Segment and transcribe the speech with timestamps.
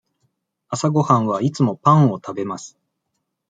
[0.69, 2.75] 朝ごはんはいつもパンを食べます。